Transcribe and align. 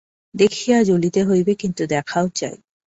দেখিয়া 0.35 0.77
জ্বলিতে 0.83 1.21
হইবে, 1.23 1.53
কিন্তু 1.55 1.83
দেখাও 1.87 2.25
চাই। 2.35 2.55